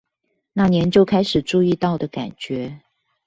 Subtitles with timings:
[0.53, 2.81] 那年就開始注意到的感覺